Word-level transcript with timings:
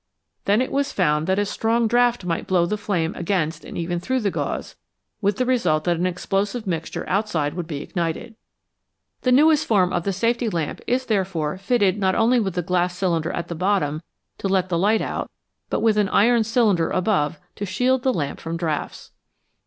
Then 0.45 0.63
it 0.63 0.71
was 0.71 0.91
found 0.91 1.27
that 1.27 1.37
a 1.37 1.45
strong 1.45 1.87
draught 1.87 2.25
might 2.25 2.47
blow 2.47 2.65
the 2.65 2.75
flame 2.75 3.13
against 3.15 3.63
and 3.63 3.77
even 3.77 3.99
through 3.99 4.21
the 4.21 4.31
gauze, 4.31 4.75
with 5.21 5.37
the 5.37 5.45
result 5.45 5.83
that 5.83 5.97
an 5.97 6.07
explosive 6.07 6.65
mixture 6.65 7.07
outside 7.07 7.53
would 7.53 7.67
be 7.67 7.83
ignited. 7.83 8.33
The 9.21 9.31
newest 9.31 9.67
form 9.67 9.93
of 9.93 10.01
the 10.03 10.11
safety 10.11 10.49
lamp 10.49 10.79
163 10.87 10.89
FLAME: 10.89 10.89
WHAT 10.89 10.95
IS 10.95 11.01
IT? 11.01 11.03
is 11.03 11.05
therefore 11.05 11.57
fitted, 11.95 11.99
not 11.99 12.15
only 12.15 12.39
with 12.39 12.57
a 12.57 12.63
glass 12.63 12.97
cylinder 12.97 13.31
at 13.33 13.47
the 13.47 13.53
bottom 13.53 14.01
to 14.39 14.47
let 14.47 14.69
the 14.69 14.79
light 14.79 15.01
out, 15.01 15.29
but 15.69 15.81
with 15.81 15.97
an 15.97 16.09
iron 16.09 16.43
cylinder 16.43 16.89
above 16.89 17.37
to 17.55 17.65
shield 17.67 18.01
the 18.01 18.11
lamp 18.11 18.39
from 18.39 18.57
draughts. 18.57 19.11